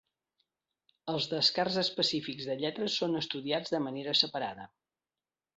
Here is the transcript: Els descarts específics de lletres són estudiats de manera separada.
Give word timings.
Els 1.13 1.27
descarts 1.33 1.77
específics 1.83 2.49
de 2.53 2.57
lletres 2.63 2.97
són 3.03 3.21
estudiats 3.23 3.77
de 3.77 3.85
manera 3.89 4.19
separada. 4.25 4.71